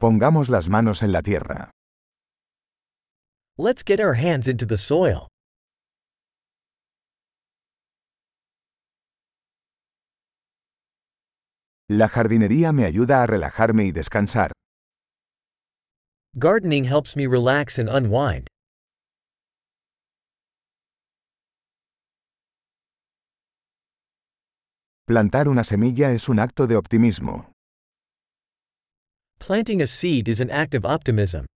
Pongamos 0.00 0.48
las 0.48 0.70
manos 0.70 1.02
en 1.02 1.12
la 1.12 1.20
tierra. 1.20 1.70
Let's 3.58 3.82
get 3.84 4.00
our 4.00 4.14
hands 4.14 4.48
into 4.48 4.64
the 4.64 4.78
soil. 4.78 5.28
La 11.90 12.08
jardinería 12.08 12.72
me 12.72 12.86
ayuda 12.86 13.22
a 13.22 13.26
relajarme 13.26 13.84
y 13.84 13.92
descansar. 13.92 14.52
Gardening 16.34 16.84
helps 16.84 17.14
me 17.14 17.26
relax 17.26 17.78
and 17.78 17.90
unwind. 17.90 18.46
Plantar 25.06 25.46
una 25.46 25.64
semilla 25.64 26.12
es 26.12 26.30
un 26.30 26.38
acto 26.38 26.66
de 26.66 26.76
optimismo. 26.76 27.52
Planting 29.40 29.80
a 29.80 29.86
seed 29.86 30.28
is 30.28 30.38
an 30.40 30.50
act 30.50 30.74
of 30.74 30.84
optimism. 30.84 31.46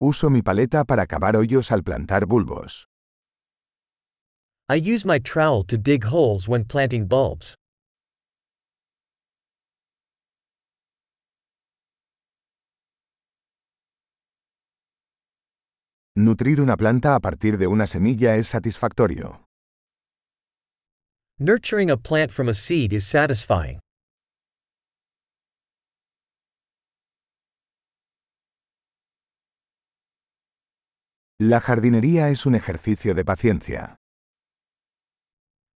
Uso 0.00 0.30
mi 0.30 0.42
paleta 0.42 0.84
para 0.84 1.06
cavar 1.06 1.34
hoyos 1.34 1.72
al 1.72 1.82
plantar 1.82 2.26
bulbos. 2.26 2.86
I 4.68 4.76
use 4.76 5.04
my 5.04 5.18
trowel 5.18 5.64
to 5.64 5.76
dig 5.76 6.04
holes 6.04 6.48
when 6.48 6.64
planting 6.64 7.08
bulbs. 7.08 7.56
Nutrir 16.16 16.60
una 16.60 16.76
planta 16.76 17.16
a 17.16 17.20
partir 17.20 17.58
de 17.58 17.66
una 17.66 17.88
semilla 17.88 18.36
es 18.36 18.46
satisfactorio. 18.46 19.43
Nurturing 21.40 21.90
a 21.90 21.96
plant 21.96 22.30
from 22.30 22.48
a 22.48 22.54
seed 22.54 22.92
is 22.92 23.04
satisfying. 23.04 23.80
La 31.40 31.60
jardinería 31.60 32.30
es 32.30 32.46
un 32.46 32.54
ejercicio 32.54 33.14
de 33.14 33.24
paciencia. 33.24 33.96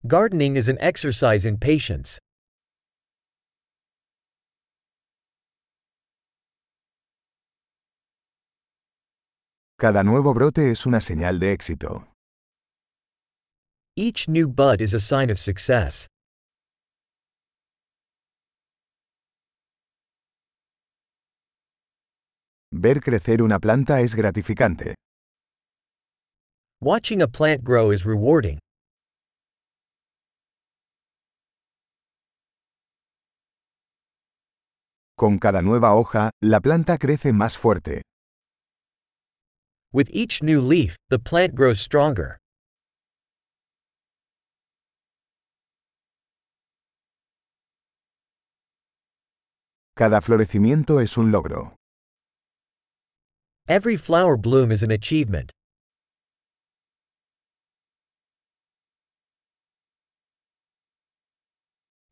Gardening 0.06 0.56
is 0.56 0.68
an 0.68 0.78
exercise 0.80 1.44
in 1.44 1.56
patience. 1.58 2.20
Cada 9.76 10.04
nuevo 10.04 10.32
brote 10.34 10.70
es 10.70 10.86
una 10.86 11.00
señal 11.00 11.40
de 11.40 11.52
éxito. 11.52 12.07
Each 13.98 14.28
new 14.28 14.46
bud 14.46 14.80
is 14.80 14.94
a 14.94 15.00
sign 15.00 15.28
of 15.28 15.40
success. 15.40 16.06
Ver 22.70 23.00
crecer 23.00 23.42
una 23.42 23.58
planta 23.58 24.00
es 24.00 24.14
gratificante. 24.14 24.94
Watching 26.80 27.22
a 27.22 27.26
plant 27.26 27.64
grow 27.64 27.90
is 27.90 28.06
rewarding. 28.06 28.60
Con 35.16 35.40
cada 35.40 35.60
nueva 35.60 35.96
hoja, 35.96 36.30
la 36.40 36.60
planta 36.60 36.98
crece 36.98 37.32
más 37.32 37.58
fuerte. 37.58 38.02
With 39.92 40.08
each 40.12 40.40
new 40.40 40.60
leaf, 40.60 40.96
the 41.08 41.18
plant 41.18 41.56
grows 41.56 41.80
stronger. 41.80 42.38
Cada 49.98 50.20
florecimiento 50.20 51.00
es 51.00 51.16
un 51.16 51.32
logro. 51.32 51.74
Every 53.66 53.96
flower 53.96 54.36
bloom 54.36 54.70
is 54.70 54.84
an 54.84 54.92
achievement. 54.92 55.50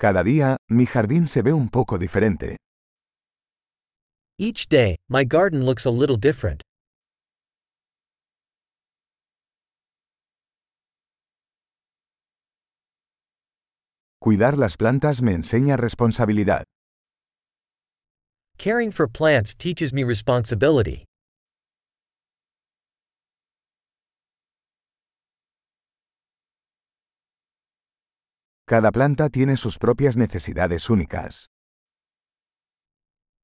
Cada 0.00 0.24
día, 0.24 0.56
mi 0.68 0.86
jardín 0.86 1.28
se 1.28 1.42
ve 1.42 1.52
un 1.52 1.68
poco 1.68 1.96
diferente. 1.96 2.56
Each 4.36 4.66
day, 4.68 4.96
my 5.08 5.22
garden 5.24 5.64
looks 5.64 5.86
a 5.86 5.90
little 5.92 6.16
different. 6.16 6.62
Cuidar 14.20 14.58
las 14.58 14.76
plantas 14.76 15.22
me 15.22 15.34
enseña 15.34 15.76
responsabilidad. 15.76 16.64
Caring 18.58 18.90
for 18.90 19.06
plants 19.06 19.54
teaches 19.54 19.92
me 19.92 20.02
responsibility. 20.02 21.04
Cada 28.68 28.90
planta 28.90 29.28
tiene 29.28 29.56
sus 29.56 29.78
propias 29.78 30.16
necesidades 30.16 30.90
únicas. 30.90 31.46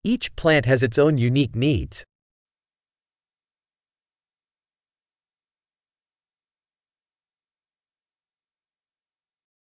Each 0.02 0.34
plant 0.34 0.66
has 0.66 0.82
its 0.82 0.98
own 0.98 1.16
unique 1.16 1.54
needs. 1.54 2.04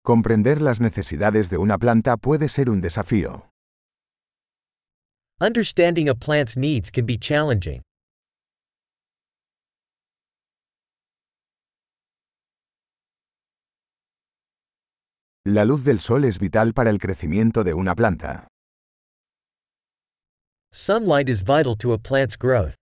Comprender 0.02 0.62
las 0.62 0.80
necesidades 0.80 1.50
de 1.50 1.58
una 1.58 1.76
planta 1.76 2.16
puede 2.16 2.48
ser 2.48 2.70
un 2.70 2.80
desafío. 2.80 3.49
Understanding 5.42 6.06
a 6.06 6.14
plant's 6.14 6.54
needs 6.54 6.90
can 6.90 7.06
be 7.06 7.16
challenging. 7.16 7.80
La 15.46 15.64
luz 15.64 15.82
del 15.82 16.00
sol 16.00 16.26
es 16.26 16.38
vital 16.38 16.74
para 16.74 16.90
el 16.90 16.98
crecimiento 16.98 17.64
de 17.64 17.72
una 17.72 17.94
planta. 17.94 18.48
Sunlight 20.72 21.30
is 21.30 21.42
vital 21.42 21.74
to 21.78 21.94
a 21.94 21.98
plant's 21.98 22.36
growth. 22.36 22.74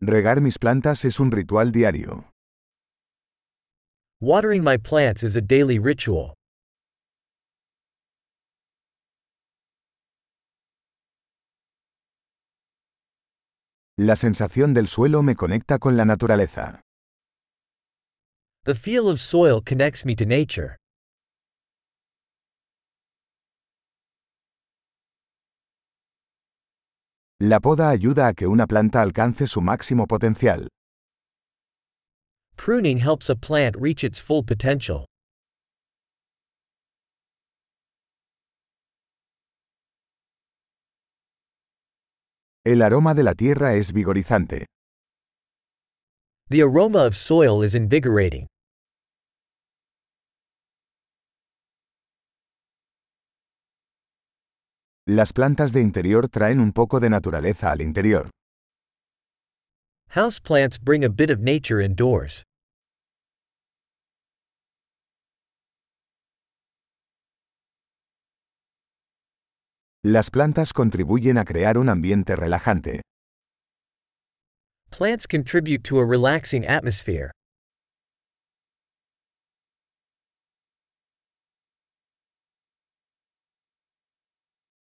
Regar 0.00 0.40
mis 0.40 0.58
plantas 0.58 1.04
es 1.04 1.20
un 1.20 1.30
ritual 1.30 1.72
diario. 1.72 2.29
Watering 4.22 4.62
my 4.62 4.76
plants 4.76 5.22
is 5.22 5.34
a 5.34 5.40
daily 5.40 5.78
ritual. 5.78 6.34
La 13.96 14.16
sensación 14.16 14.74
del 14.74 14.88
suelo 14.88 15.22
me 15.22 15.34
conecta 15.34 15.78
con 15.78 15.96
la 15.96 16.04
naturaleza. 16.04 16.82
The 18.64 18.74
feel 18.74 19.08
of 19.08 19.20
soil 19.20 19.62
connects 19.62 20.04
me 20.04 20.14
to 20.16 20.26
nature. 20.26 20.76
La 27.40 27.60
poda 27.60 27.88
ayuda 27.88 28.28
a 28.28 28.34
que 28.34 28.46
una 28.46 28.66
planta 28.66 29.00
alcance 29.00 29.46
su 29.46 29.62
máximo 29.62 30.06
potencial. 30.06 30.68
Pruning 32.60 32.98
helps 32.98 33.30
a 33.30 33.34
plant 33.34 33.74
reach 33.78 34.04
its 34.04 34.20
full 34.20 34.42
potential. 34.42 35.06
El 42.66 42.82
aroma 42.82 43.14
de 43.14 43.22
la 43.22 43.32
tierra 43.32 43.72
es 43.76 43.94
vigorizante. 43.94 44.66
The 46.50 46.60
aroma 46.60 46.98
of 46.98 47.16
soil 47.16 47.62
is 47.62 47.74
invigorating. 47.74 48.46
Las 55.06 55.32
plantas 55.32 55.72
de 55.72 55.80
interior 55.80 56.28
traen 56.28 56.60
un 56.60 56.72
poco 56.72 57.00
de 57.00 57.08
naturaleza 57.08 57.72
al 57.72 57.80
interior. 57.80 58.28
Houseplants 60.10 60.78
bring 60.78 61.02
a 61.02 61.08
bit 61.08 61.30
of 61.30 61.40
nature 61.40 61.80
indoors. 61.80 62.44
Las 70.02 70.30
plantas 70.30 70.72
contribuyen 70.72 71.36
a 71.36 71.44
crear 71.44 71.76
un 71.76 71.90
ambiente 71.90 72.34
relajante. 72.34 73.02
Plants 74.90 75.26
contribute 75.26 75.82
to 75.82 75.98
a 76.00 76.06
relaxing 76.06 76.64
atmosphere. 76.66 77.32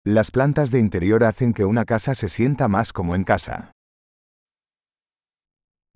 Las 0.05 0.33
plantas 0.33 0.73
de 0.73 0.81
interior 0.81 1.23
hacen 1.23 1.55
que 1.55 1.65
una 1.65 1.85
casa 1.85 2.17
se 2.17 2.29
sienta 2.29 2.67
más 2.67 2.93
como 2.93 3.15
en 3.15 3.23
casa. 3.23 3.71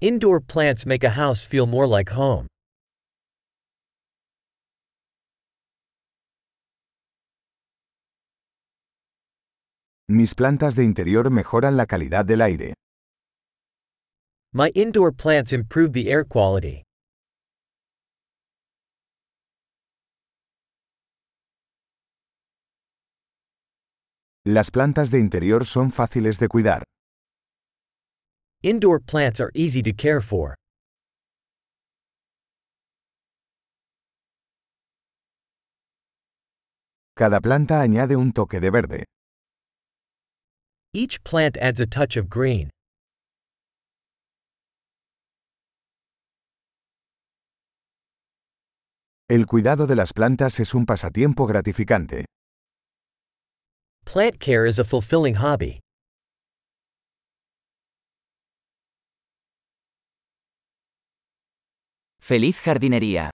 Indoor 0.01 0.41
plants 0.41 0.87
make 0.87 1.05
a 1.05 1.11
house 1.11 1.45
feel 1.45 1.67
more 1.67 1.89
like 1.89 2.13
home. 2.13 2.47
Mis 10.11 10.35
plantas 10.35 10.75
de 10.75 10.85
interior 10.85 11.31
mejoran 11.31 11.77
la 11.77 11.85
calidad 11.85 12.25
del 12.25 12.41
aire. 12.41 12.73
My 14.55 14.71
indoor 14.75 15.13
plants 15.13 15.53
improve 15.53 15.93
the 15.93 16.11
air 16.11 16.25
quality. 16.25 16.83
Las 24.47 24.71
plantas 24.71 25.11
de 25.11 25.19
interior 25.19 25.67
son 25.67 25.93
fáciles 25.93 26.39
de 26.39 26.49
cuidar. 26.49 26.85
Indoor 28.63 29.03
plants 29.03 29.41
are 29.41 29.51
easy 29.53 29.83
to 29.83 29.93
care 29.95 30.23
for. 30.23 30.55
Cada 37.15 37.41
planta 37.41 37.83
añade 37.83 38.17
un 38.17 38.33
toque 38.33 38.59
de 38.61 38.71
verde. 38.71 39.05
Each 40.99 41.23
plant 41.23 41.57
adds 41.59 41.79
a 41.79 41.87
touch 41.87 42.17
of 42.17 42.29
green. 42.29 42.71
El 49.31 49.47
cuidado 49.47 49.87
de 49.87 49.95
las 49.95 50.13
plantas 50.13 50.59
es 50.59 50.75
un 50.75 50.87
pasatiempo 50.87 51.47
gratificante. 51.47 52.25
Plant 54.05 54.41
care 54.41 54.67
is 54.67 54.81
a 54.81 54.85
fulfilling 54.85 55.37
hobby. 55.37 55.79
Feliz 62.19 62.59
jardinería. 62.59 63.31